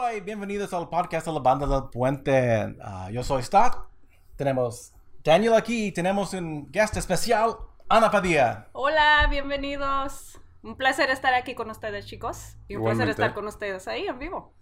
[0.00, 2.76] Hola y bienvenidos al podcast de la banda del puente.
[2.80, 3.88] Ah, yo soy Stock.
[4.36, 4.92] Tenemos
[5.24, 7.56] Daniel aquí y tenemos un guest especial,
[7.88, 8.68] Ana Padilla.
[8.74, 10.40] Hola, bienvenidos.
[10.62, 12.54] Un placer estar aquí con ustedes, chicos.
[12.68, 13.10] Y un placer Igualmente.
[13.10, 14.54] estar con ustedes ahí en vivo.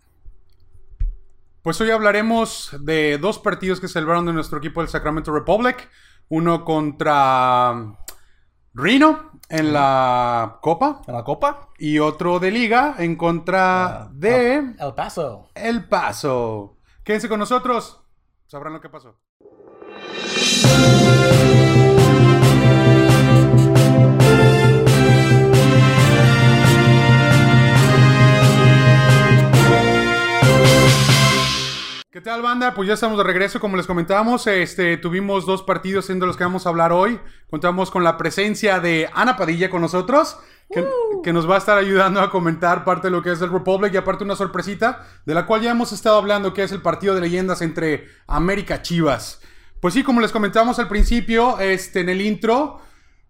[1.61, 5.91] Pues hoy hablaremos de dos partidos que celebraron de nuestro equipo del Sacramento Republic.
[6.31, 7.95] Uno contra
[8.73, 11.69] Reno en la Copa ¿En la copa?
[11.79, 15.49] y otro de Liga en contra Ah, de El Paso.
[15.55, 16.77] El Paso.
[17.05, 18.03] Quédense con nosotros.
[18.47, 19.19] Sabrán lo que pasó.
[32.17, 32.73] ¿Qué tal, banda?
[32.73, 34.47] Pues ya estamos de regreso, como les comentábamos.
[34.47, 37.21] Este, tuvimos dos partidos siendo los que vamos a hablar hoy.
[37.51, 40.39] Contamos con la presencia de Ana Padilla con nosotros,
[40.71, 40.83] que,
[41.23, 43.93] que nos va a estar ayudando a comentar parte de lo que es el Republic
[43.93, 47.15] y aparte una sorpresita, de la cual ya hemos estado hablando, que es el partido
[47.15, 49.43] de leyendas entre América Chivas.
[49.81, 52.81] Pues sí, como les comentamos al principio, este, en el intro,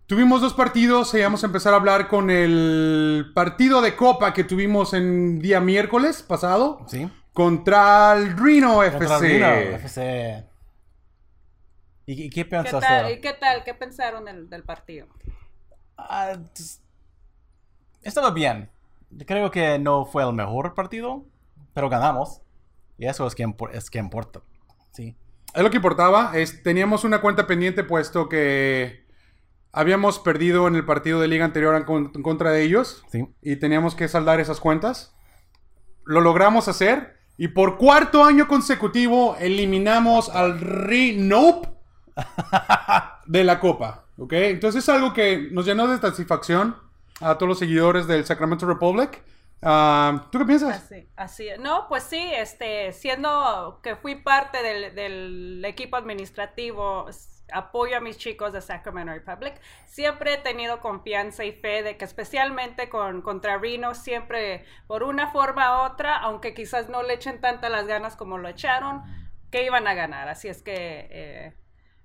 [0.06, 4.44] tuvimos dos partidos y vamos a empezar a hablar con el partido de Copa que
[4.44, 6.86] tuvimos en día miércoles pasado.
[6.86, 7.10] Sí.
[7.36, 8.98] Contra el Reno FC.
[8.98, 10.46] Contra Reno FC.
[12.06, 12.80] ¿Y, y qué ¿Qué pensaste?
[12.80, 13.12] tal?
[13.12, 13.62] ¿Y qué tal?
[13.62, 15.06] ¿Qué pensaron del, del partido?
[15.98, 16.80] Ah, ts-
[18.00, 18.70] estaba bien.
[19.26, 21.26] Creo que no fue el mejor partido,
[21.74, 22.40] pero ganamos.
[22.96, 24.40] Y eso es que, impor- es que importa.
[24.92, 25.14] Sí.
[25.52, 26.30] Es lo que importaba.
[26.34, 29.04] Es, teníamos una cuenta pendiente puesto que
[29.72, 33.04] habíamos perdido en el partido de liga anterior en, con- en contra de ellos.
[33.12, 33.28] Sí.
[33.42, 35.14] Y teníamos que saldar esas cuentas.
[36.06, 37.15] Lo logramos hacer.
[37.38, 41.68] Y por cuarto año consecutivo eliminamos al Renope
[43.26, 44.04] de la Copa.
[44.18, 44.32] ¿Ok?
[44.32, 46.76] Entonces es algo que nos llenó de satisfacción
[47.20, 49.22] a todos los seguidores del Sacramento Republic.
[49.62, 50.76] Ah, ¿Tú qué piensas?
[50.76, 51.48] Así, así.
[51.58, 57.06] No, pues sí, este, siendo que fui parte del, equipo administrativo,
[57.52, 62.04] apoyo a mis chicos de Sacramento Republic, siempre he tenido confianza y fe de que
[62.04, 67.40] especialmente con contra Reno, siempre por una forma u otra, aunque quizás no le echen
[67.40, 69.02] tantas las ganas como lo echaron,
[69.50, 70.28] que iban a ganar.
[70.28, 71.54] Así es que eh,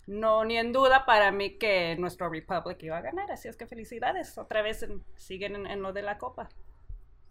[0.07, 3.31] no, ni en duda para mí que nuestro Republic iba a ganar.
[3.31, 4.37] Así es que felicidades.
[4.37, 6.49] Otra vez en- siguen en- en lo de la Copa.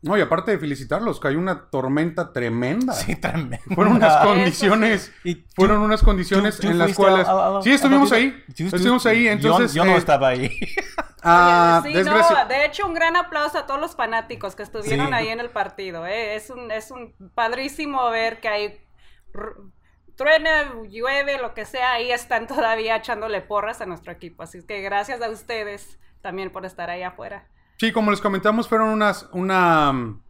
[0.03, 2.95] No, y aparte de felicitarlos, cayó una tormenta tremenda.
[2.95, 3.59] Sí, tremendo.
[3.75, 7.29] Fueron unas condiciones, ¿Y tú- fueron unas condiciones tú- tú en las cuales...
[7.29, 8.31] a- a- a- sí, estuvimos ahí.
[8.49, 9.75] Tú- tú- Estuvimos ahí, yo- entonces...
[9.75, 10.59] Yo, no eh, estaba ahí.
[11.23, 15.13] ah, Sí, no, de hecho, un gran aplauso a todos los fanáticos que estuvieron Sí.
[15.13, 16.07] ahí en el partido.
[16.07, 16.35] ¿eh?
[16.35, 18.81] Es, un, es un padrísimo ver que hay
[20.17, 20.51] truene,
[20.91, 24.43] llueve, lo que sea, ahí están todavía echándole porras a nuestro equipo.
[24.43, 27.47] Así que gracias a ustedes también por estar ahí afuera.
[27.81, 30.21] Sí, como les comentamos, fueron unas, una, mm,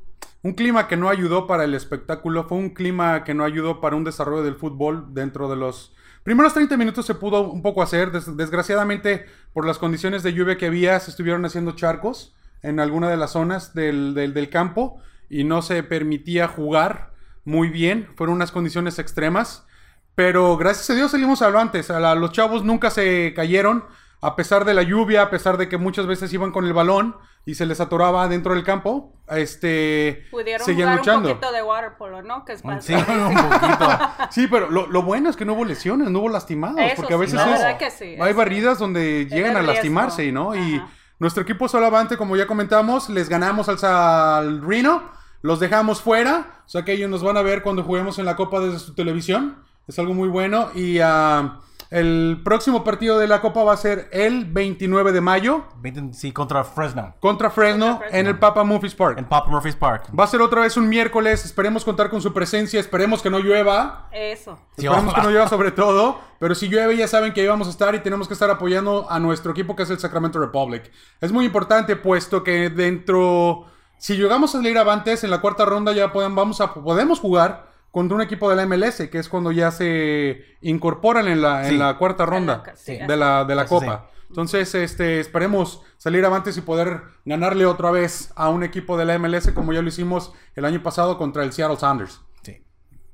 [0.44, 3.96] un clima que no ayudó para el espectáculo, fue un clima que no ayudó para
[3.96, 8.12] un desarrollo del fútbol dentro de los primeros 30 minutos se pudo un poco hacer,
[8.12, 13.08] Des- desgraciadamente por las condiciones de lluvia que había se estuvieron haciendo charcos en alguna
[13.10, 17.10] de las zonas del, del- del campo y no se permitía jugar
[17.44, 19.66] muy bien, fueron unas condiciones extremas,
[20.14, 23.86] pero gracias a Dios salimos adelante, a la- los chavos nunca se cayeron,
[24.20, 27.16] a pesar de la lluvia, a pesar de que muchas veces iban con el balón
[27.46, 31.28] y se les atoraba dentro del campo, este, Pudieron seguían jugar luchando.
[31.30, 32.44] un poquito de water polo, ¿no?
[32.44, 33.88] Que es más Sí, un poquito.
[34.30, 37.14] Sí, pero lo, lo bueno es que no hubo lesiones, no hubo lastimados, Eso porque
[37.14, 40.54] a veces es- que sí, hay barridas donde llegan a lastimarse, ¿no?
[40.54, 40.82] Y
[41.18, 45.02] nuestro equipo solamente, como ya comentamos, les ganamos al, al Reno,
[45.42, 48.36] los dejamos fuera, o sea que ellos nos van a ver cuando juguemos en la
[48.36, 49.56] Copa desde su televisión,
[49.88, 51.58] es algo muy bueno y ah,
[51.90, 55.64] el próximo partido de la Copa va a ser el 29 de mayo
[56.12, 57.14] Sí, contra Fresno.
[57.18, 58.18] contra Fresno, Contra Fresno.
[58.18, 59.18] en el Papa Murphy's Park.
[59.18, 60.04] En Papa Murphy's Park.
[60.18, 63.40] Va a ser otra vez un miércoles, esperemos contar con su presencia, esperemos que no
[63.40, 64.08] llueva.
[64.12, 64.56] Eso.
[64.78, 67.66] Sí, Esperemos que no llueva sobre todo, pero si llueve ya saben que ahí vamos
[67.66, 70.90] a estar y tenemos que estar apoyando a nuestro equipo que es el Sacramento Republic.
[71.20, 73.64] Es muy importante puesto que dentro,
[73.98, 77.69] si llegamos a salir avantes en la cuarta ronda ya podemos, vamos a, podemos jugar
[77.90, 81.78] contra un equipo de la MLS, que es cuando ya se incorporan en la, en
[81.78, 84.10] la cuarta ronda la- sí, de la, de la Copa.
[84.28, 89.18] Entonces, este, esperemos salir avantes y poder ganarle otra vez a un equipo de la
[89.18, 92.20] MLS como ya lo hicimos el año pasado contra el Seattle Sounders.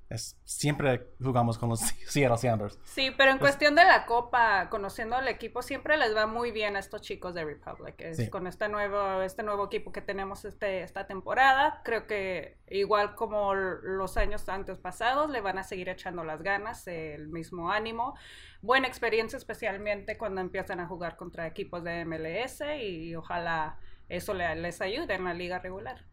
[0.08, 2.78] Es, siempre jugamos con los Seattle Sounders.
[2.84, 6.76] Sí, pero en cuestión de la copa, conociendo al equipo, siempre les va muy bien
[6.76, 7.96] a estos chicos de Republic.
[8.00, 8.30] Es- Sí.
[8.30, 13.52] Con este nuevo, este nuevo equipo que tenemos este, esta temporada, creo que igual como
[13.54, 18.14] los años antes pasados, le van a seguir echando las ganas, el mismo ánimo.
[18.62, 23.78] Buena experiencia, especialmente cuando empiezan a jugar contra equipos de MLS y ojalá
[24.08, 26.04] eso le- les ayude en la liga regular.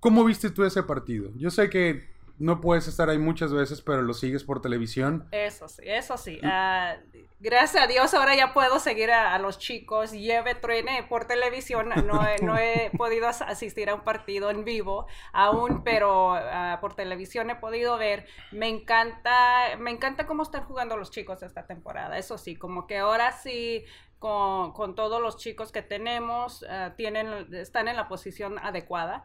[0.00, 1.30] ¿Cómo viste tú ese partido?
[1.36, 5.28] Yo sé que no puedes estar ahí muchas veces, pero lo sigues por televisión.
[5.32, 6.40] Eso sí, eso sí.
[6.44, 6.96] Ah,
[7.40, 11.88] gracias a Dios ahora ya puedo seguir a, los chicos, lleve, truene por televisión.
[12.06, 16.94] No he, no he podido asistir a un partido en vivo aún, pero ah, por
[16.94, 18.26] televisión he podido ver.
[18.52, 22.18] Me encanta, me encanta cómo están jugando los chicos esta temporada.
[22.18, 23.84] Eso sí, como que ahora sí
[24.20, 29.24] con, con, todos los chicos que tenemos, ah, tienen, están en la posición adecuada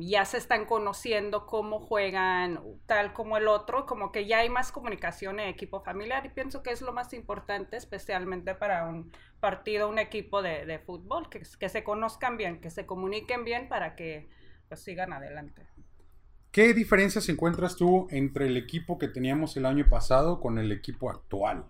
[0.00, 4.72] ya se están conociendo cómo juegan tal como el otro, como que ya hay más
[4.72, 9.10] comunicación en equipo familiar y pienso que es lo más importante, especialmente para un
[9.40, 13.96] partido, un equipo de, fútbol, que, que, se conozcan bien, que se comuniquen bien para
[13.96, 14.28] que
[14.68, 15.66] pues, sigan adelante.
[16.52, 21.10] ¿Qué diferencias encuentras tú entre el equipo que teníamos el año pasado con el equipo
[21.10, 21.64] actual?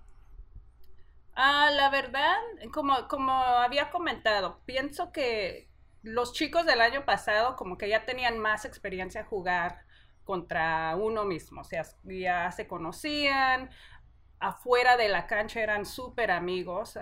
[1.35, 2.37] Ah, la verdad,
[2.73, 5.69] como, como había comentado, pienso que,
[6.03, 9.85] los chicos del año pasado como que ya tenían más experiencia jugar
[10.25, 13.71] contra uno mismo, o sea, ya se conocían,
[14.41, 16.99] afuera de la cancha eran súper amigos,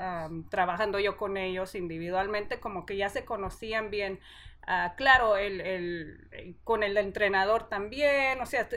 [0.50, 4.20] trabajando yo con ellos individualmente, como que ya se conocían bien.
[4.68, 8.68] Ah, claro, el, el, con el entrenador también, o sea,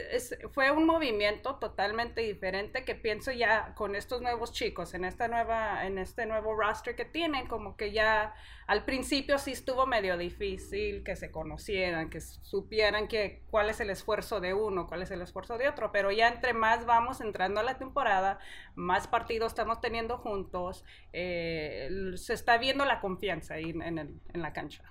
[0.51, 5.87] fue un movimiento totalmente diferente que pienso ya con estos nuevos chicos, en esta nueva,
[5.87, 8.35] en este nuevo roster que tienen, como que ya
[8.67, 13.89] al principio sí estuvo medio difícil que se conocieran, que supieran que cuál es el
[13.89, 17.61] esfuerzo de uno, cuál es el esfuerzo de otro, pero ya entre más vamos entrando
[17.61, 18.37] a la temporada,
[18.75, 24.53] más partidos estamos teniendo juntos, eh, se está viendo la confianza ahí en, en la
[24.53, 24.83] cancha.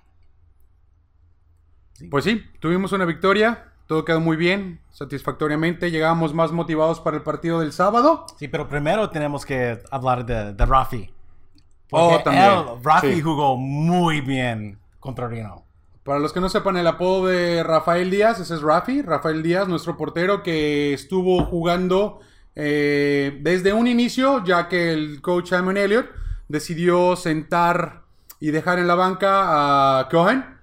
[2.09, 3.65] Pues sí, tuvimos una victoria.
[3.87, 5.89] Todo quedó muy bien, satisfactoriamente.
[5.89, 8.25] Llegamos más motivados para el partido del sábado.
[8.37, 11.11] Sí, pero primero tenemos que hablar de, de Rafi.
[11.91, 12.83] oh, también.
[12.83, 15.63] Rafi jugó muy bien contra Rino.
[16.03, 19.01] Para los que no sepan el apodo de Rafael Díaz, ese es Rafi.
[19.01, 22.19] Rafael Díaz, nuestro portero que estuvo jugando
[22.55, 26.07] eh, desde un inicio, ya que el coach Simon Elliott
[26.47, 28.03] decidió sentar
[28.39, 30.58] y dejar en la banca a Cohen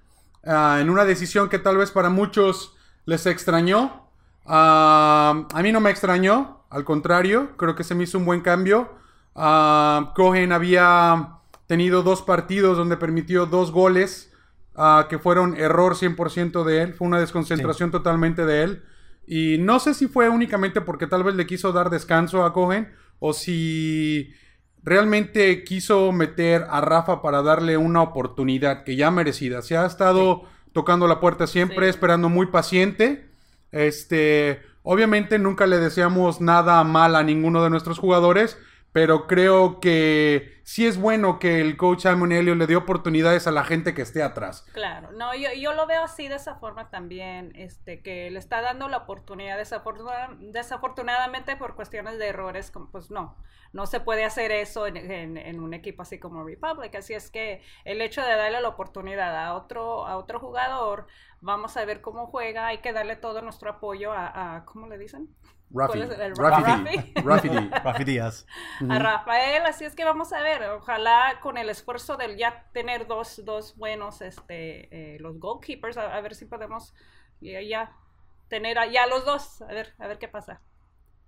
[0.47, 4.09] Ah, en una decisión que tal vez para muchos les extrañó.
[4.45, 8.41] Ah, a mí no me extrañó, al contrario, creo que se me hizo un buen
[8.41, 8.95] cambio.
[9.35, 14.33] Uh, Cohen había tenido dos partidos donde permitió dos goles
[15.09, 18.83] que fueron error 100% de él, fue una desconcentración totalmente de él.
[19.25, 22.93] Y no sé si fue únicamente porque tal vez le quiso dar descanso a Cohen
[23.19, 24.31] o si
[24.87, 29.61] realmente quiso meter a Rafa para darle una oportunidad que ya merecida.
[29.61, 33.29] Se ha estado tocando la puerta siempre, esperando muy paciente.
[33.73, 38.57] Este, obviamente nunca le deseamos nada mal a ninguno de nuestros jugadores,
[38.97, 43.63] pero creo que sí es bueno que el coach Simon le dé oportunidades a la
[43.63, 44.65] gente que esté atrás.
[44.73, 48.59] Claro, no, yo, yo lo veo así de esa forma también, este, que le está
[48.61, 53.37] dando la oportunidad, desafortunadamente por cuestiones de errores, pues no,
[53.71, 58.01] no se puede hacer eso en, un equipo así como Republic, así es que el
[58.01, 61.05] hecho de darle la oportunidad a otro, a otro jugador,
[61.41, 64.97] vamos a ver cómo juega, hay que darle todo nuestro apoyo a, a ¿cómo le
[64.97, 65.29] dicen?
[65.69, 65.99] Rafi.
[67.83, 68.45] Rafi Díaz.
[68.89, 73.07] A Rafael, así es que vamos a ver, ojalá con el esfuerzo del ya tener
[73.07, 76.93] dos, dos buenos, este, eh, los goalkeepers, a, ver si podemos
[77.41, 77.91] ya,
[78.47, 80.61] tener ya los dos, a ver, a ver qué pasa.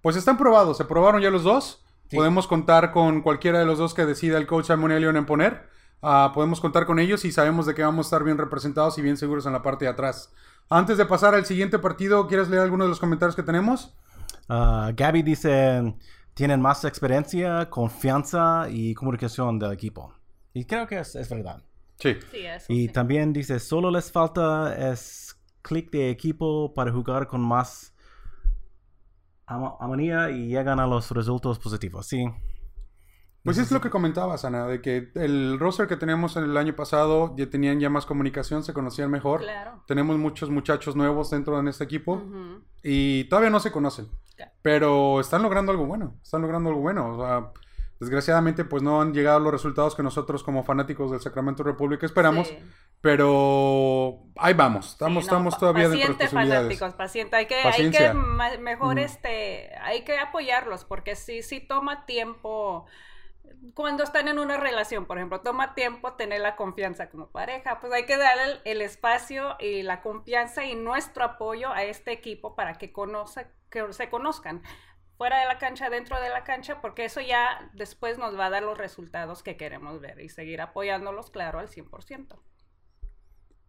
[0.01, 1.85] Pues están probados, se probaron ya los dos.
[2.11, 5.69] Podemos contar con cualquiera de los dos que decida el coach Amonelion en poner.
[6.01, 9.01] Ah, podemos contar con ellos y sabemos de que vamos a estar bien representados y
[9.01, 10.33] bien seguros en la parte de atrás.
[10.69, 13.95] Antes de pasar al siguiente partido, ¿quieres leer algunos de los comentarios que tenemos?
[14.47, 15.95] Uh, Gaby dice,
[16.33, 20.13] tienen más experiencia, confianza y comunicación del equipo.
[20.53, 21.63] Y creo que es, verdad.
[21.97, 22.15] Sí.
[22.69, 27.93] y también dice, solo les falta es clic de equipo para jugar con más
[29.45, 32.07] amanía y llegan a los resultados positivos.
[32.07, 32.25] Sí.
[33.43, 36.75] Pues es lo que comentabas, Ana, de que el roster que teníamos en el año
[36.75, 39.41] pasado ya tenían ya más comunicación, se conocían mejor.
[39.41, 39.83] Claro.
[39.87, 42.21] Tenemos muchos muchachos nuevos dentro de este equipo
[42.83, 44.09] y todavía no se conocen.
[44.61, 47.15] Pero están logrando algo bueno, están logrando algo bueno.
[47.15, 47.51] O sea,
[47.99, 52.53] desgraciadamente pues no han llegado los resultados que nosotros como fanáticos del Sacramento República esperamos.
[53.01, 57.37] Pero ahí vamos, estamos, estamos todavía dentro de fanáticos, paciente.
[57.37, 58.13] Hay que, hay que
[58.59, 62.85] mejor este, hay que apoyarlos porque sí, sí toma tiempo
[63.73, 67.91] cuando están en una relación, por ejemplo, toma tiempo tener la confianza como pareja, pues
[67.93, 72.75] hay que darle el, espacio y la confianza y nuestro apoyo a este equipo para
[72.75, 74.61] que, conoce, que se conozcan
[75.17, 78.49] fuera de la cancha, dentro de la cancha, porque eso ya después nos va a
[78.49, 82.39] dar los resultados que queremos ver y seguir apoyándolos, claro, al 100%.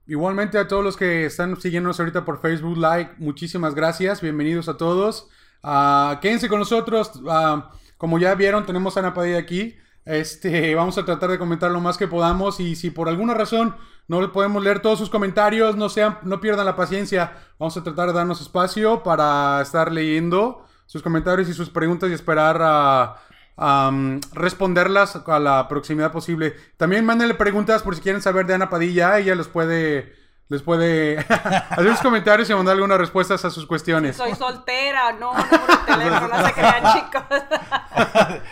[0.06, 4.76] Igualmente a todos los que están siguiéndonos ahorita por Facebook Like, muchísimas gracias, bienvenidos a
[4.76, 5.28] todos.
[5.62, 9.76] Ah, quédense con nosotros, ah, como ya vieron, tenemos a Ana Padilla aquí.
[10.06, 13.76] Este, vamos a tratar de comentar lo más que podamos y si por alguna razón
[14.08, 17.34] no podemos leer todos sus comentarios, no sean, no pierdan la paciencia.
[17.58, 22.14] Vamos a tratar de darnos espacio para estar leyendo sus comentarios y sus preguntas y
[22.14, 23.16] esperar a
[23.58, 26.54] am, responderlas a la proximidad posible.
[26.78, 30.14] También mándenle preguntas por si quieren saber de Ana Padilla, ella les puede
[30.50, 31.18] les puede
[31.70, 34.16] hacer sus comentarios y mandar algunas respuestas a sus cuestiones.
[34.16, 35.42] Soy soltera, no, de
[35.86, 37.22] teléfono, no se crean, chicos.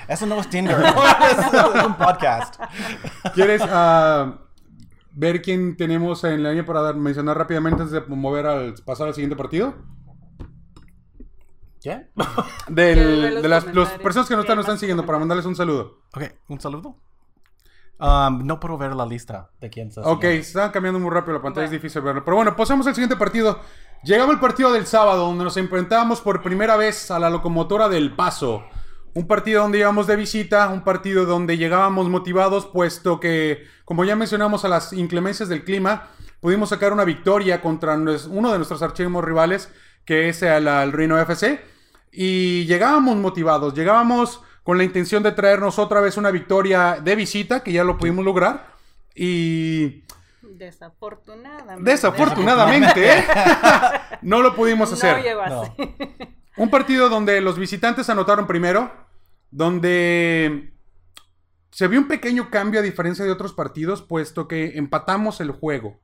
[0.07, 0.77] Eso no es Tinder.
[1.77, 2.63] es un podcast.
[3.35, 4.39] ¿Quieres ah,
[5.11, 9.09] ver quién tenemos en la línea para dar- mencionar rápidamente antes de mover al pasar
[9.09, 9.75] al siguiente partido?
[11.83, 12.11] ¿Qué?
[12.69, 15.57] Del- los de las los personas que nos están, nos están siguiendo para mandarles un
[15.57, 16.03] saludo.
[16.15, 16.97] Ok, un saludo.
[18.01, 20.03] Um, no puedo ver la lista de quién está.
[20.03, 21.83] Ok, están cambiando muy rápido la pantalla, es Bueno.
[21.83, 22.25] difícil verlo.
[22.25, 23.61] Pero bueno, pasamos al siguiente partido.
[24.05, 28.15] Llegaba el partido del sábado, donde nos enfrentábamos por primera vez a la locomotora del
[28.15, 28.63] Paso.
[29.15, 34.15] Un partido donde íbamos de visita, un partido donde llegábamos motivados, puesto que, como ya
[34.15, 36.07] mencionamos, a las inclemencias del clima,
[36.41, 39.73] pudimos sacar una victoria contra uno de nuestros archivos rivales,
[40.05, 41.61] que es el, el Reno FC.
[42.13, 47.63] Y llegábamos motivados, llegábamos con la intención de traernos otra vez una victoria de visita,
[47.63, 48.67] que ya lo pudimos lograr.
[49.15, 50.05] Y
[50.43, 51.91] Desafortunadamente.
[51.91, 53.25] desafortunadamente, ¿eh?
[54.21, 55.17] no lo pudimos hacer.
[55.17, 55.63] No llegó No.
[55.63, 55.73] así.
[56.59, 58.93] Un partido donde los visitantes anotaron primero,
[59.51, 60.75] donde
[61.71, 65.99] se vio un pequeño cambio a diferencia de otros partidos, puesto que empatamos el juego.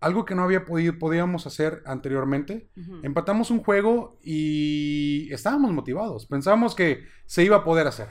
[0.00, 2.70] Algo que no había podido, podíamos hacer anteriormente.
[3.02, 6.26] Empatamos un juego y estábamos motivados.
[6.26, 8.08] Pensábamos que se iba a poder hacer.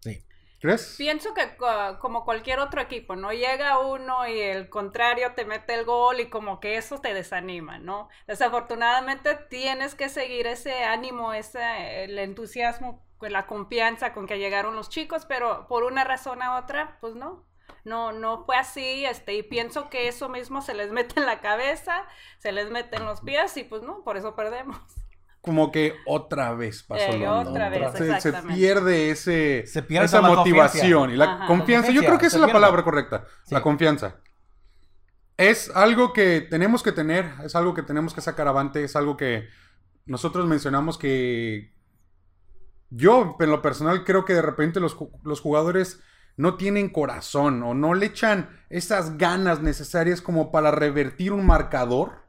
[0.00, 0.24] Sí.
[0.60, 0.94] ¿Crees?
[0.98, 3.32] Pienso que co- como cualquier otro equipo, ¿no?
[3.32, 7.78] Llega uno y el contrario te mete el gol y como que eso te desanima,
[7.78, 8.08] ¿no?
[8.26, 14.74] Desafortunadamente tienes que seguir ese ánimo, ese, el entusiasmo, con la confianza con que llegaron
[14.76, 17.44] los chicos, pero por una razón a otra, pues no.
[17.84, 21.40] No, no fue así, este, y pienso que eso mismo se les mete en la
[21.40, 22.04] cabeza,
[22.38, 24.78] se les mete en los pies y pues no, por eso perdemos.
[25.40, 27.90] Como que otra vez pasó Eh, lo otra mismo.
[27.92, 31.14] vez, Se- pierde ese Se pierde esa la motivación confianza.
[31.14, 31.46] y la Ajá.
[31.48, 31.90] confianza.
[31.90, 32.60] Yo creo que esa es la pierde.
[32.60, 33.52] palabra correcta, Sí.
[33.54, 34.20] la confianza.
[35.36, 39.16] Es algo que tenemos que tener, es algo que tenemos que sacar avante, es algo
[39.16, 39.48] que
[40.06, 41.72] nosotros mencionamos que
[42.90, 46.00] yo, en lo personal, creo que de repente los, los jugadores
[46.36, 52.22] no tienen corazón o no le echan esas ganas necesarias como para revertir un marcador,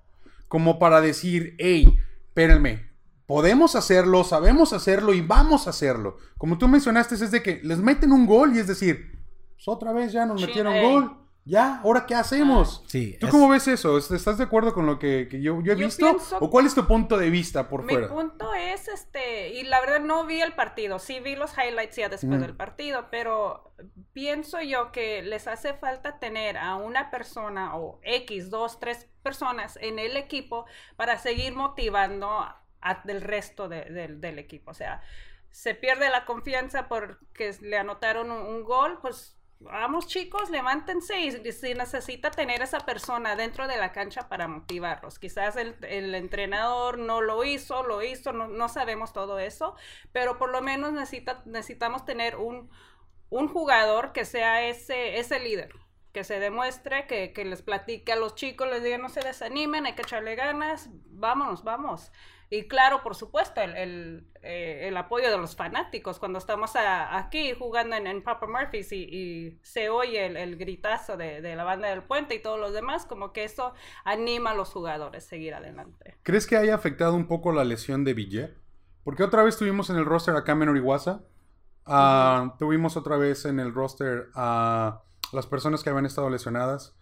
[0.47, 2.91] como para decir, hey, espérenme,
[3.25, 6.17] podemos hacerlo, sabemos hacerlo y vamos a hacerlo.
[6.37, 9.19] Como tú mencionaste, es de que les meten un gol y es decir,
[9.53, 12.83] pues otra vez ya nos metieron gol, ya, ahora qué hacemos.
[12.87, 13.17] Sí.
[13.19, 13.97] ¿Tú es- cómo ves eso?
[13.97, 16.17] ¿Estás de acuerdo con lo que, que yo, yo he Yo visto?
[16.39, 18.07] ¿O cuál es tu punto de vista por Mi fuera?
[18.09, 22.09] punto es este, y la verdad no vi el partido, sí vi los highlights ya
[22.09, 22.41] después Mm.
[22.41, 23.73] del partido, pero
[24.13, 29.77] pienso yo que les hace falta tener a una persona o X, dos, tres personas
[29.81, 34.71] en el equipo para seguir motivando a- a- del resto de- del- del equipo.
[34.71, 35.01] O sea,
[35.51, 41.51] se pierde la confianza porque le anotaron un, un gol, pues vamos chicos, levántense y
[41.51, 45.19] si necesita tener esa persona dentro de la cancha para motivarlos.
[45.19, 49.75] Quizás el, entrenador no lo hizo, lo hizo, no, sabemos todo eso,
[50.11, 52.69] pero por lo menos necesita, necesitamos tener un,
[53.29, 55.73] un jugador que sea ese, ese líder.
[56.11, 59.87] Que se demuestre, que, que les platique a los chicos, les diga no se desanimen,
[59.87, 62.11] hay que echarle ganas, vámonos, vamos.
[62.55, 66.19] Y claro, por supuesto, el, el, eh, el apoyo de los fanáticos.
[66.19, 70.57] Cuando estamos a- aquí jugando en, en Papa Murphy's y, y se oye el, el
[70.57, 73.73] gritazo de, de la banda del puente y todos los demás, como que eso
[74.05, 76.15] anima a los jugadores a seguir adelante.
[76.23, 78.51] ¿Crees que haya afectado un poco la lesión de Villar?
[79.03, 81.21] Porque otra vez tuvimos en el roster a Cameron Iguaza.
[82.59, 86.95] Tuvimos otra vez en el roster a las personas que habían estado lesionadas.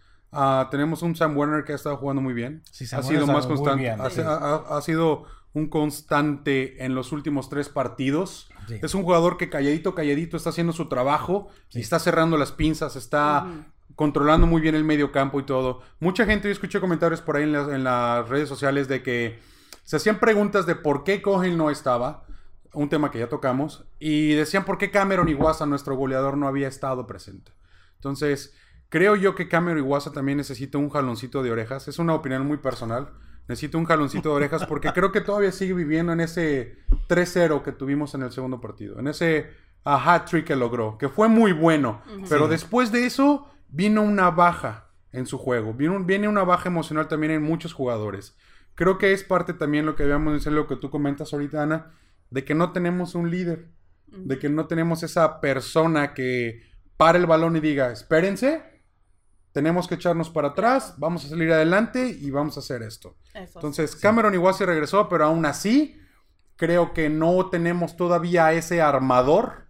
[0.72, 2.64] Tenemos un Sam Werner que ha estado jugando muy bien.
[2.72, 3.84] Sí, ha sido más muy constante.
[3.84, 4.22] bien, ha, sí.
[4.22, 8.50] ha- ha- ha sido un constante en los últimos tres partidos.
[8.68, 8.80] Sí.
[8.82, 12.96] Es un jugador que calladito, calladito está haciendo su trabajo y está cerrando las pinzas,
[12.96, 13.48] está
[13.96, 15.82] controlando muy bien el medio campo y todo.
[16.00, 19.40] Mucha gente, yo escuché comentarios por ahí en las, en las redes sociales de que
[19.84, 22.26] se hacían preguntas de por qué Cohen no estaba,
[22.74, 26.68] un tema que ya tocamos, y decían por qué Cameron Iguaza, nuestro goleador, no había
[26.68, 27.52] estado presente.
[27.96, 28.56] Entonces,
[28.90, 31.88] creo yo que Cameron Iguaza también necesita un jaloncito de orejas.
[31.88, 33.10] Es una opinión muy personal.
[33.48, 36.78] Necesita un jaloncito de orejas porque creo que todavía sigue viviendo en ese
[37.10, 39.00] 3-0 que tuvimos en el segundo partido.
[39.00, 39.50] En ese
[39.84, 42.02] ah, hat trick que logró, que fue muy bueno.
[42.30, 42.52] Pero Sí.
[42.52, 44.88] después de eso vino una baja.
[45.14, 45.74] en su juego.
[45.74, 48.34] Viene, un- viene una baja emocional también en muchos jugadores.
[48.76, 51.92] Creo que es parte también lo que habíamos dicho, lo que tú comentas ahorita, Ana,
[52.30, 53.66] de que no tenemos un líder,
[54.08, 56.62] de que no tenemos esa persona que
[56.96, 58.64] para el balón y diga, espérense,
[59.52, 63.16] tenemos que echarnos para atrás, vamos a salir adelante y vamos a hacer esto.
[63.34, 66.00] Eso Entonces, Cameron igual se regresó, pero aún así,
[66.56, 69.68] creo que no tenemos todavía ese armador,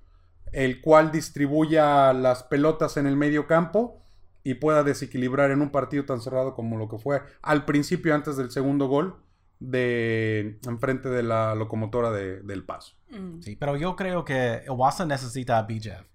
[0.52, 4.04] el cual distribuya las pelotas en el medio campo
[4.44, 8.36] y pueda desequilibrar en un partido tan cerrado como lo que fue al principio, antes
[8.38, 9.16] del segundo gol,
[9.60, 12.96] de enfrente de la locomotora de- del paso.
[13.12, 13.42] Mm.
[13.42, 16.06] Sí, pero yo creo que Iwasa necesita a Bijev.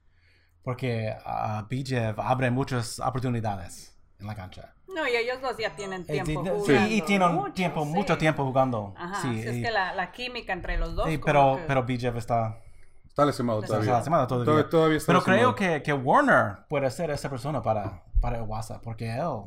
[0.66, 4.74] Porque a Bijev abre muchas oportunidades en la cancha.
[4.88, 6.64] No, y ellos dos ya tienen Eh, tiempo sí, jugando.
[6.64, 7.90] sí, y tienen mucho, tiempo, sí.
[7.92, 8.92] mucho tiempo jugando.
[8.96, 11.06] Ajá, sí, es y- que la, la química entre los dos.
[11.06, 12.58] sí, pero, que- pero Bijev está,
[13.06, 13.92] Está Está todavía.
[13.92, 14.44] lastimado todavía.
[14.44, 18.80] Todavía- todavía está Pero creo que, que Warner puede ser esa persona para, para Iwasa.
[18.82, 19.40] Porque él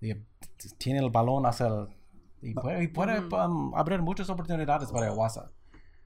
[0.00, 0.14] y,
[0.78, 1.88] tiene el balón hacia el...
[2.40, 5.50] Y puede, y puede um, abrir muchas oportunidades para Iwasa.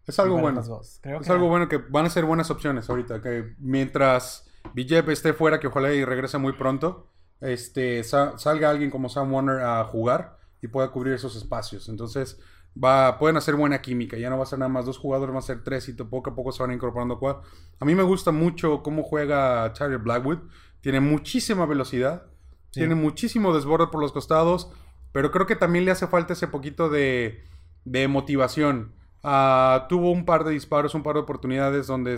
[0.07, 0.61] Es algo bueno.
[1.03, 3.21] Creo Es que- algo bueno que van a ser buenas opciones ahorita.
[3.21, 7.07] Que mientras Villet esté fuera, que ojalá y regrese muy pronto,
[7.41, 11.89] este, sa- salga alguien como Sam Warner a jugar y pueda cubrir esos espacios.
[11.89, 12.39] Entonces,
[12.83, 14.17] va, pueden hacer buena química.
[14.17, 16.31] Ya no va a ser nada más dos jugadores, van a ser tres y poco
[16.31, 17.43] a poco se van incorporando cuatro.
[17.79, 20.39] A mí me gusta mucho cómo juega Charlie Blackwood.
[20.81, 22.25] Tiene muchísima velocidad.
[22.73, 22.81] Sí.
[22.81, 24.71] Tiene muchísimo desborde por los costados.
[25.13, 27.43] Pero creo que también le hace falta ese poquito de,
[27.85, 28.93] de motivación.
[29.23, 32.17] Ah, tuvo un par de disparos, un par de oportunidades donde,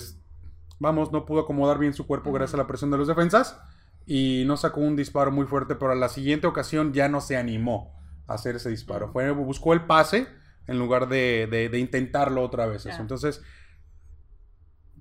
[0.79, 3.61] vamos, no pudo acomodar bien su cuerpo gracias a la presión de los defensas.
[4.07, 7.37] Y no sacó un disparo muy fuerte, pero a la siguiente ocasión ya no se
[7.37, 7.95] animó
[8.27, 9.13] a hacer ese disparo.
[9.13, 10.27] Fue, buscó el pase
[10.67, 12.85] en lugar de, de- de intentarlo otra vez.
[12.85, 12.97] Ya.
[12.97, 13.43] Entonces,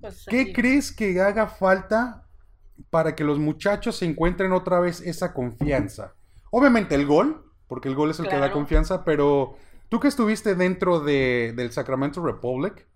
[0.00, 2.26] pues, ¿Qué crees que haga falta
[2.90, 6.14] para que los muchachos se encuentren otra vez esa confianza?
[6.50, 9.56] Obviamente el gol, porque el gol es el que da confianza, pero
[9.92, 12.88] tú que estuviste dentro de- del Sacramento Republic,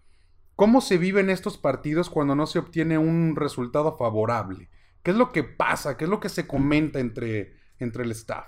[0.55, 4.71] ¿cómo se viven estos partidos cuando no se obtiene un resultado favorable?
[5.03, 5.99] ¿Qué es lo que pasa?
[5.99, 8.47] ¿Qué es lo que se comenta entre, entre el staff?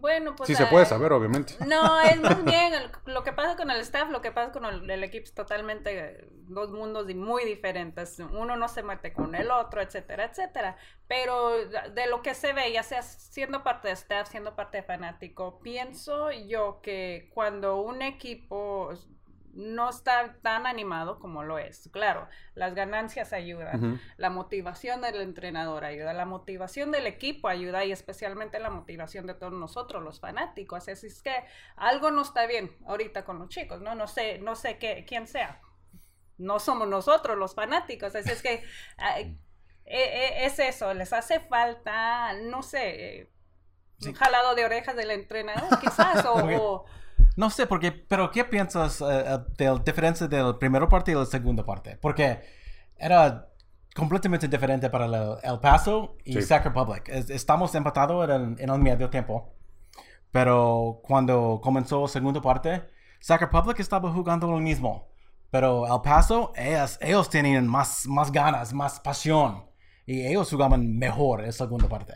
[0.00, 0.46] Bueno, pues.
[0.46, 1.54] Si se puede saber, obviamente.
[1.66, 2.72] No, es más bien
[3.06, 5.98] lo que pasa con el staff, lo que pasa con el, el equipo es totalmente
[5.98, 8.18] eh, dos mundos y muy diferentes.
[8.18, 10.76] Uno no se mete con el otro, etcétera, etcétera.
[11.06, 14.82] Pero de lo que se ve, ya sea siendo parte de staff, siendo parte de
[14.82, 18.92] fanático, pienso yo que cuando un equipo
[19.54, 24.00] no está tan animado como lo es, claro, las ganancias ayudan.
[24.16, 29.34] La motivación del entrenador ayuda, la motivación del equipo ayuda y especialmente la motivación de
[29.34, 30.88] todos nosotros, los fanáticos.
[30.88, 31.34] Así es que
[31.76, 33.94] algo no está bien ahorita con los chicos, ¿no?
[33.94, 35.60] No sé, no sé qué, quién sea.
[36.36, 38.54] No somos nosotros los fanáticos, así es que
[39.16, 39.36] eh,
[39.86, 43.30] eh, es eso, les hace falta, no sé,
[44.00, 44.10] Sí.
[44.10, 46.84] un jalado de orejas del entrenador quizás, o, o-
[47.36, 51.14] No sé, porque, pero ¿qué piensas eh, eh, de la diferencia del primer parte y
[51.14, 51.96] la segunda parte?
[51.96, 52.40] Porque
[52.96, 53.48] era
[53.94, 56.42] completamente diferente para el, El Paso y Sí.
[56.42, 57.08] Sac Republic.
[57.08, 59.54] Es- estamos empatados en, el- en el medio tiempo.
[60.30, 62.82] Pero cuando comenzó la segunda parte,
[63.20, 65.08] Sac Republic estaba jugando lo mismo.
[65.50, 69.64] Pero El Paso, ellos, ellos tenían más, más ganas, más pasión.
[70.06, 72.14] Y ellos jugaban mejor en la segunda parte.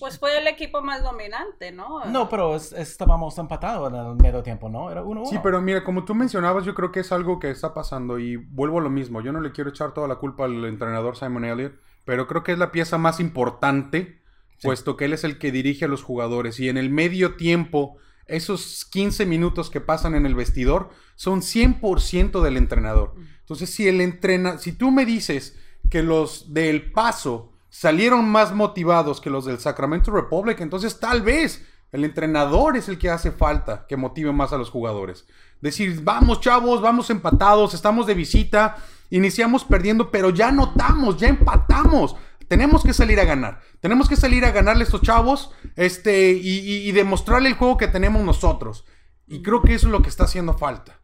[0.00, 2.04] Pues fue el equipo más dominante, ¿no?
[2.06, 4.90] No, pero es- estábamos empatados en el medio tiempo, ¿no?
[4.90, 5.26] Era 1-1.
[5.30, 8.36] Sí, pero mira, como tú mencionabas, yo creo que es algo que está pasando y
[8.36, 9.20] vuelvo a lo mismo.
[9.20, 12.52] Yo no le quiero echar toda la culpa al entrenador Simon Elliott, pero creo que
[12.52, 14.20] es la pieza más importante,
[14.58, 14.68] Sí.
[14.68, 17.96] puesto que él es el que dirige a los jugadores y en el medio tiempo,
[18.26, 23.14] esos 15 minutos que pasan en el vestidor son 100% del entrenador.
[23.40, 25.58] Entonces, si el entrena, si tú me dices
[25.90, 31.66] que los del Paso salieron más motivados que los del Sacramento Republic, entonces tal vez
[31.90, 35.26] el entrenador es el que hace falta que motive más a los jugadores.
[35.60, 38.76] Decir, vamos chavos, vamos empatados, estamos de visita,
[39.10, 42.14] iniciamos perdiendo, pero ya notamos, ya empatamos.
[42.46, 43.60] Tenemos que salir a ganar.
[43.80, 47.76] Tenemos que salir a ganarle a estos chavos este, y, y- y demostrarle el juego
[47.76, 48.84] que tenemos nosotros.
[49.26, 51.00] Y creo que eso es lo que está haciendo falta.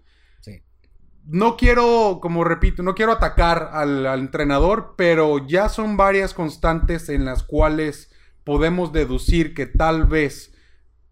[1.27, 7.09] No quiero, como repito, no quiero atacar al, al entrenador, pero ya son varias constantes
[7.09, 8.13] en las cuales
[8.45, 10.55] podemos deducir que tal vez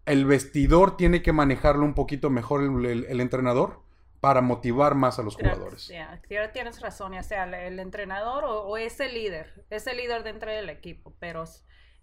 [0.05, 3.81] el vestidor tiene que manejarlo un poquito mejor el, el- el entrenador
[4.19, 5.87] para motivar más a los jugadores.
[6.27, 10.51] que tienes razón, ya sea el, el entrenador o, o ese líder, ese líder dentro
[10.51, 11.45] del equipo, pero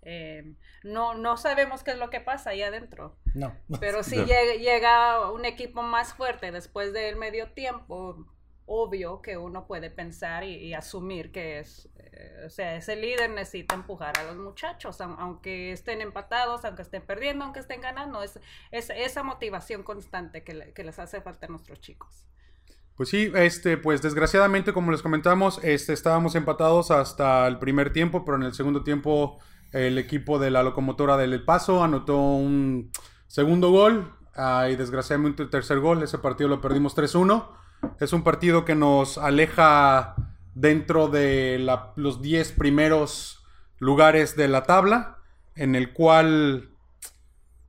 [0.09, 3.16] eh, no, no sabemos qué es lo que pasa ahí adentro.
[3.35, 3.53] No.
[3.81, 8.25] Pero si llega, llega un equipo más fuerte después del medio tiempo,
[8.66, 13.31] obvio que uno puede pensar y, y asumir que es, eh, o sea, ese líder
[13.31, 18.23] necesita empujar a los muchachos, aun- aunque estén empatados, aunque estén perdiendo, aunque estén ganando,
[18.23, 18.40] es,
[18.73, 22.27] es esa motivación constante que, le- que les hace falta a nuestros chicos.
[22.97, 28.25] Pues sí, este, pues desgraciadamente, como les comentamos, este, estábamos empatados hasta el primer tiempo,
[28.25, 29.38] pero en el segundo tiempo
[29.72, 32.90] el equipo de la locomotora del El Paso anotó un
[33.26, 36.02] segundo gol ah, y desgraciadamente el tercer gol.
[36.02, 37.48] Ese partido lo perdimos 3-1.
[38.00, 40.14] Es un partido que nos aleja
[40.55, 43.44] dentro de la- los 10 primeros
[43.79, 45.18] lugares de la tabla,
[45.55, 46.70] en el cual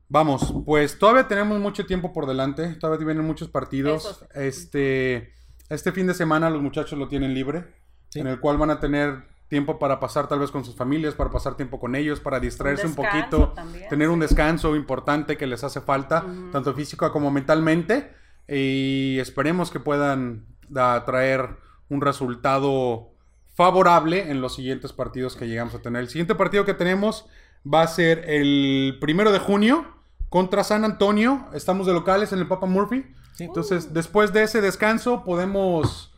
[0.10, 4.24] Vamos, pues todavía tenemos mucho tiempo por delante, todavía vienen muchos partidos.
[4.34, 5.34] Este,
[5.70, 7.76] este fin de semana los muchachos lo tienen libre,
[8.08, 8.22] Sí.
[8.22, 11.32] en el cual van a tener tiempo para pasar tal vez con sus familias, para
[11.32, 15.64] pasar tiempo con ellos, para distraerse un, poquito, también, tener un descanso importante que les
[15.64, 18.14] hace falta, tanto físico como mentalmente,
[18.48, 21.58] y esperemos que puedan da, traer
[21.90, 23.12] un resultado
[23.54, 26.02] favorable en los siguientes partidos que llegamos a tener.
[26.02, 27.26] El siguiente partido que tenemos
[27.72, 29.86] va a ser el primero de junio
[30.30, 31.48] contra San Antonio.
[31.54, 33.06] Estamos de locales en el Papa Murphy.
[33.34, 33.46] Sí.
[33.46, 36.14] Entonces, después de ese descanso, podemos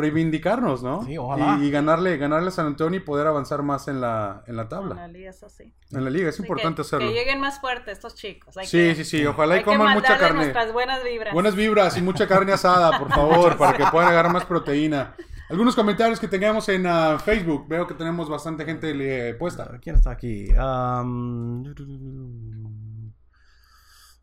[0.00, 1.04] reivindicarnos, ¿no?
[1.04, 1.58] Sí, ojalá.
[1.60, 4.68] Y, y ganarle, ganarle a San Antonio y poder avanzar más en la, en la
[4.68, 5.08] Con la tabla.
[5.08, 5.72] liga, eso sí.
[5.92, 7.08] En la liga, es Sí, importante que, hacerlo.
[7.08, 8.56] Que lleguen más fuertes estos chicos.
[8.56, 9.26] Hay Sí, que- sí, sí.
[9.26, 10.36] Ojalá y que coman mucha carne.
[10.38, 11.32] nuestras buenas vibras.
[11.34, 15.14] Buenas vibras y mucha carne asada, por favor, para que puedan agarrar más proteína.
[15.48, 17.66] Algunos comentarios que tengamos en ah, Facebook.
[17.68, 18.92] Veo que tenemos bastante gente
[19.30, 19.78] eh, puesta.
[19.82, 20.48] ¿Quién está aquí?
[20.52, 21.64] Um,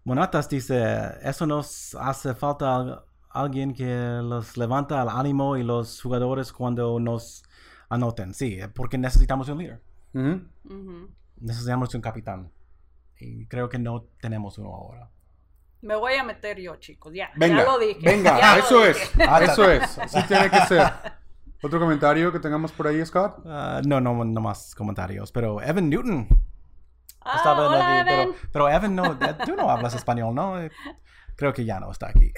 [0.05, 3.03] Monatas dice, eso nos hace falta al-
[3.41, 3.85] alguien que
[4.23, 7.43] los levanta el ánimo y los jugadores cuando nos
[7.89, 8.33] anoten.
[8.33, 9.81] Sí, porque necesitamos un líder.
[10.13, 10.41] Ujú.
[10.65, 11.09] Ujú.
[11.39, 12.51] Necesitamos un capitán.
[13.19, 15.09] Y creo que no tenemos uno ahora.
[15.81, 17.13] Me voy a meter yo, chicos.
[17.13, 17.99] Ya, Venga, ya lo dije.
[18.03, 18.91] venga, ya eso dije.
[18.91, 20.83] es, eso es, así tiene que ser.
[21.63, 23.41] ¿Otro comentario que tengamos por ahí, Scott?
[23.45, 25.31] Ah, no, no, no más comentarios.
[25.31, 26.27] Pero Evan Newton
[27.21, 28.35] Ah, estaba en la hola, vi- pero, Evan.
[28.53, 30.61] pero Evan, no, eh, tú no hablas español, ¿no?
[30.61, 30.71] Eh,
[31.35, 32.31] Creo que ya no está aquí.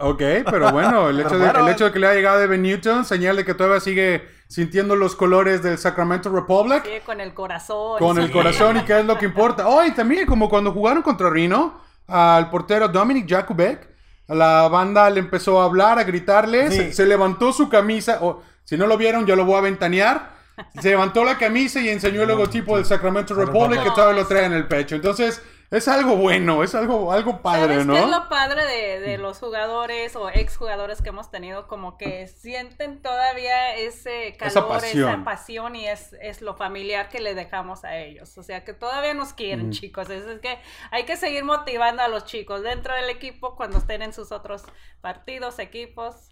[0.00, 2.62] Ok, pero bueno, el hecho, de, bueno, el hecho de que le haya llegado Evan
[2.62, 6.84] Newton, señal de que todavía sigue sintiendo los colores del Sacramento Republic.
[6.84, 7.98] Sí, con el corazón.
[7.98, 8.32] Con el sí.
[8.32, 9.66] corazón y qué es lo que importa.
[9.66, 13.88] Oh, y también como cuando jugaron contra Rino, al portero Dominic Jakubek,
[14.28, 16.76] la banda le empezó a hablar, a gritarle, Sí.
[16.76, 20.38] se, se levantó su camisa, o si no lo vieron, yo lo voy a ventanear.
[20.80, 24.44] Se levantó la camisa y enseñó el logotipo del Sacramento Republic que todavía lo trae
[24.44, 24.94] en el pecho.
[24.96, 27.92] Entonces, es algo bueno, es algo, algo padre, ¿Sabes ¿no?
[27.92, 31.66] qué es lo padre de, de los jugadores o exjugadores que hemos tenido?
[31.68, 35.24] Como que sienten todavía ese calor, Esa esa pasión.
[35.24, 38.38] pasión, y es, es lo familiar que le dejamos a ellos.
[38.38, 40.08] O sea, que todavía nos quieren, chicos.
[40.08, 40.58] Es, es que
[40.90, 44.62] hay que seguir motivando a los chicos dentro del equipo cuando estén en sus otros
[45.02, 46.30] partidos, equipos.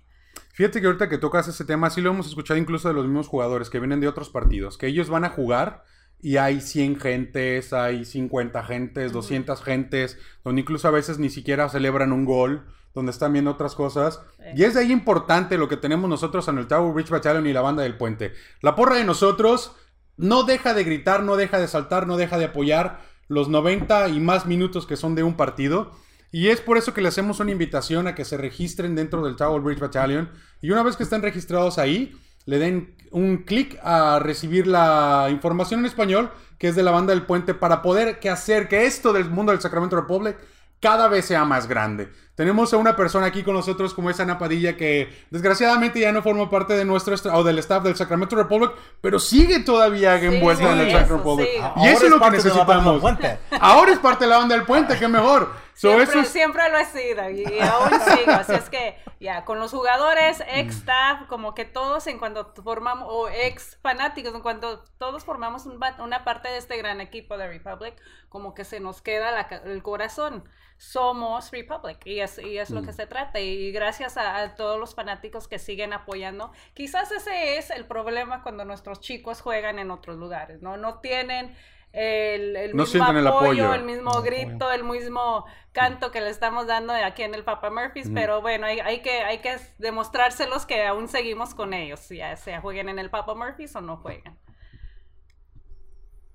[0.53, 3.29] Fíjate que ahorita que tocas ese tema, sí lo hemos escuchado incluso de los mismos
[3.29, 5.85] jugadores que vienen de otros partidos, que ellos van a jugar
[6.21, 11.69] y hay 100 gentes, hay 50 gentes, 200 gentes, donde incluso a veces ni siquiera
[11.69, 14.23] celebran un gol, donde están viendo otras cosas.
[14.57, 17.53] Y es de ahí importante lo que tenemos nosotros en el Tower Bridge Battalion y
[17.53, 18.33] la banda del puente.
[18.63, 19.77] La porra de nosotros
[20.17, 24.21] no deja de gritar, no deja de saltar, no deja de apoyar los 90 y
[24.21, 25.93] más minutos que son de un partido.
[26.33, 29.37] Y es por eso que le hacemos una invitación a que se registren dentro del
[29.37, 30.31] Tower Bridge Battalion.
[30.63, 35.81] Y una vez que estén registrados ahí, le den un clic a recibir la información
[35.81, 39.15] en español, que es de la banda del puente, para poder que hacer que esto
[39.15, 40.37] del mundo del Sacramento Republic
[40.81, 42.13] cada vez sea más grande.
[42.37, 46.23] Tenemos a una persona aquí con nosotros como es Ana Padilla que desgraciadamente ya no
[46.23, 50.27] forma parte de nuestro est- o del staff del Sacramento Republic, pero sigue todavía Sí,
[50.27, 51.49] envuelta en el Sacramento Republic.
[51.49, 51.63] sí.
[51.83, 53.01] Y eso es lo que parte de la banda del necesitamos.
[53.01, 53.39] puente.
[53.59, 55.51] Ahora es parte de la banda del puente, qué mejor.
[55.75, 58.33] So, Siempre, eso es- siempre lo he sido y, y aún sigo.
[58.33, 63.09] Así es que ya, con los jugadores, ex staff, como que todos en cuanto formamos,
[63.11, 67.47] o ex fanáticos, en cuanto todos formamos un una parte de este gran equipo de
[67.49, 67.95] Republic,
[68.29, 70.45] como que se nos queda la el corazón.
[70.79, 73.41] Somos Republic y es, y es lo que se trata.
[73.41, 76.53] Y gracias a, a todos los fanáticos que siguen apoyando.
[76.75, 80.77] Quizás ese es el problema cuando nuestros chicos juegan en otros lugares, ¿no?
[80.77, 81.57] No tienen
[81.93, 86.67] el, el No mismo el apoyo, el mismo grito, el mismo canto que le estamos
[86.67, 90.85] dando aquí en el Papa Murphy's, pero bueno, hay, hay que, hay que demostrárselos que
[90.85, 94.39] aún seguimos con ellos, ya sea jueguen en el Papa Murphy's o no jueguen.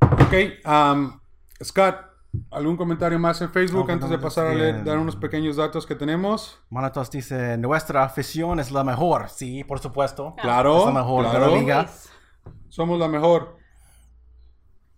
[0.02, 1.20] Ok, um,
[1.64, 2.11] Scott,
[2.52, 5.56] ¿algún comentario más en Facebook No, antes no, de pasar a leer, dar unos pequeños
[5.56, 6.60] datos que tenemos?
[6.70, 9.30] Manatos dice, nuestra afición es la mejor.
[9.30, 10.36] Sí, por supuesto.
[10.42, 11.52] Claro, Es la mejor de claro.
[11.52, 11.84] la liga.
[11.86, 12.10] Pues,
[12.70, 13.58] Somos la mejor.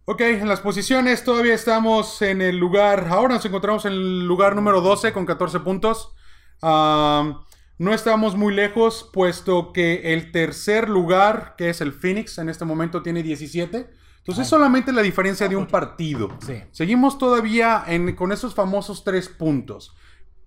[0.06, 4.54] Ok, en las posiciones todavía estamos en el lugar, ahora nos encontramos en el lugar
[4.54, 6.14] número 12 con 14 puntos.
[6.62, 7.40] Um,
[7.78, 12.66] no estamos muy lejos, puesto que el tercer lugar, que es el Phoenix, en este
[12.66, 13.90] momento tiene 17.
[14.24, 16.30] Entonces es solamente la diferencia de un partido.
[16.46, 16.56] Sí.
[16.72, 19.96] Seguimos todavía en- con esos famosos tres puntos.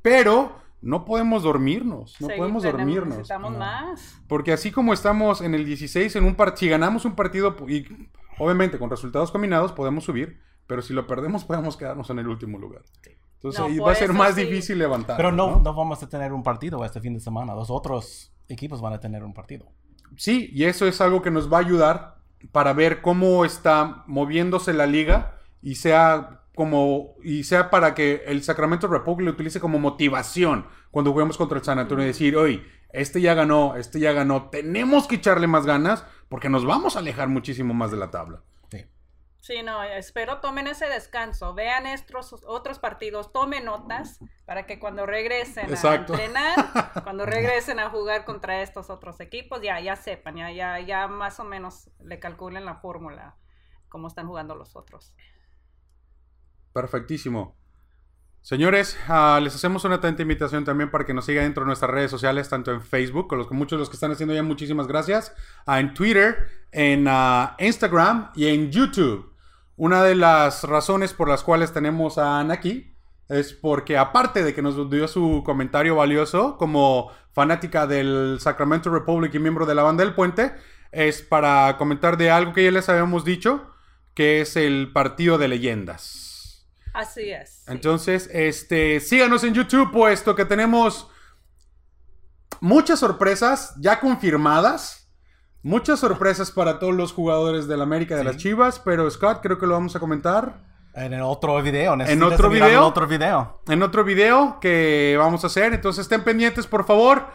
[0.03, 2.17] Pero no podemos dormirnos.
[2.21, 3.09] No podemos tenemos- dormirnos.
[3.19, 3.59] Necesitamos No.
[3.59, 4.19] más.
[4.29, 7.85] Porque así como estamos en el 16, en un par- si ganamos un partido, y
[8.39, 12.59] obviamente con resultados combinados podemos subir, pero si lo perdemos podemos quedarnos en el último
[12.59, 12.83] lugar.
[13.35, 14.45] Entonces No, ahí va a ser más sí.
[14.45, 15.17] difícil levantar.
[15.17, 17.55] Pero no, no vamos a tener un partido este fin de semana.
[17.55, 19.67] Los otros equipos van a tener un partido.
[20.17, 22.16] Sí, y eso es algo que nos va a ayudar
[22.53, 28.43] para ver cómo está moviéndose la liga y sea como y sea para que el
[28.43, 32.65] Sacramento Republic lo utilice como motivación cuando juguemos contra el San Antonio y decir, oye,
[32.93, 37.01] este ya ganó, este ya ganó, tenemos que echarle más ganas porque nos vamos a
[37.01, 38.41] alejar muchísimo más de la tabla.
[39.47, 39.63] Sí.
[39.63, 45.71] No, espero tomen ese descanso, vean estos otros partidos, tomen notas para que cuando regresen
[45.71, 46.15] Exacto.
[46.15, 46.55] a entrenar,
[47.05, 51.39] cuando regresen a jugar contra estos otros equipos, ya, ya sepan, ya, ya, ya más
[51.39, 53.37] o menos le calculen la fórmula,
[53.89, 55.15] cómo están jugando los otros.
[56.73, 57.57] Perfectísimo.
[58.41, 61.91] Señores, ah, les hacemos una atenta invitación también para que nos sigan dentro de nuestras
[61.93, 64.43] redes sociales, tanto en Facebook, con los que muchos de los que están haciendo ya
[64.43, 65.33] muchísimas gracias,
[65.67, 69.36] ah, en Twitter, en ah, Instagram y en YouTube.
[69.77, 72.97] Una de las razones por las cuales tenemos a Ana aquí
[73.29, 79.35] es porque aparte de que nos dio su comentario valioso como fanática del Sacramento Republic
[79.35, 80.55] y miembro de la banda del puente,
[80.93, 83.71] es para comentar de algo que ya les habíamos dicho,
[84.15, 86.67] que es el partido de leyendas.
[86.95, 87.51] Así es.
[87.51, 87.65] sí.
[87.67, 91.11] Entonces, este, síganos en YouTube, puesto que tenemos
[92.61, 95.06] muchas sorpresas ya confirmadas.
[95.67, 98.27] Muchas sorpresas para todos los jugadores del América de Sí.
[98.29, 100.61] las Chivas, pero Scott, creo que lo vamos a comentar
[100.95, 101.97] En el otro video.
[101.97, 102.69] necesitas otro video?
[102.69, 103.61] el otro video.
[103.67, 105.75] en otro video que vamos a hacer.
[105.75, 107.27] Entonces, estén pendientes, por favor.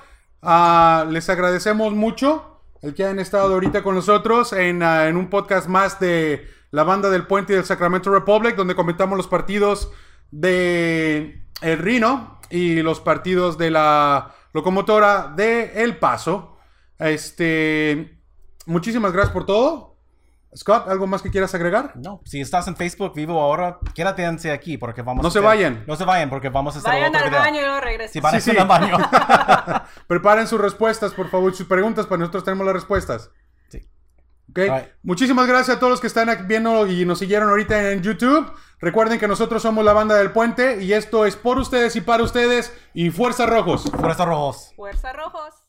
[0.41, 5.29] Ah, les agradecemos mucho el que hayan estado ahorita con nosotros en, ah, en un
[5.29, 9.91] podcast más de la banda del Puente y del Sacramento Republic, donde comentamos los partidos
[10.31, 16.57] de El Rino y los partidos de la locomotora de El Paso.
[16.97, 18.20] Este,
[18.65, 19.91] muchísimas gracias por todo.
[20.53, 21.93] Scott, ¿algo más que quieras agregar?
[21.95, 25.47] No, si estás en Facebook vivo ahora, quédate aquí porque vamos No a se hacer-
[25.47, 25.83] vayan.
[25.87, 27.39] No se vayan porque vamos a hacer Vayan otro al video.
[27.39, 28.11] baño y luego regresen.
[28.13, 28.61] Si van a Sí, ir sí.
[28.61, 28.97] al baño.
[30.07, 33.31] Preparen sus respuestas, por favor, sus preguntas, para nosotros tenemos las respuestas.
[33.69, 33.77] Sí.
[34.49, 34.57] Ok.
[34.57, 34.89] Right.
[35.03, 38.51] Muchísimas gracias a todos los que están aquí viendo y nos siguieron ahorita en YouTube.
[38.81, 42.23] Recuerden que nosotros somos la banda del puente y esto es por ustedes y para
[42.23, 43.83] ustedes y Fuerza Rojos.
[43.89, 44.73] Fuerza Rojos.
[44.75, 45.60] Fuerza Rojos.